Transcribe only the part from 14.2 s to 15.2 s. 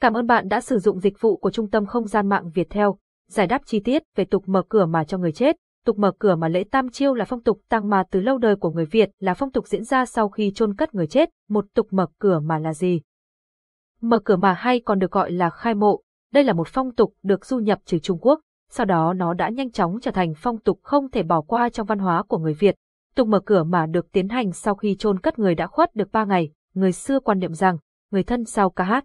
cửa mà hay còn được